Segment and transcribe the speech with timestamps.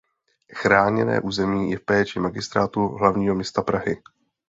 [0.53, 3.97] Chráněné území je v péči Magistrátu hlavního města Prahy.